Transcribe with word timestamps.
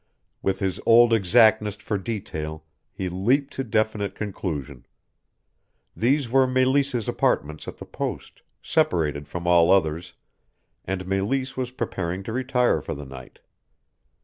With 0.41 0.57
his 0.57 0.79
old 0.83 1.13
exactness 1.13 1.75
for 1.75 1.99
detail 1.99 2.65
he 2.91 3.07
leaped 3.07 3.53
to 3.53 3.63
definite 3.63 4.15
conclusion. 4.15 4.87
These 5.95 6.27
were 6.27 6.47
Meleese's 6.47 7.07
apartments 7.07 7.67
at 7.67 7.77
the 7.77 7.85
post, 7.85 8.41
separated 8.63 9.27
from 9.27 9.45
all 9.45 9.69
others 9.69 10.13
and 10.85 11.05
Meleese 11.05 11.55
was 11.55 11.69
preparing 11.69 12.23
to 12.23 12.33
retire 12.33 12.81
for 12.81 12.95
the 12.95 13.05
night. 13.05 13.41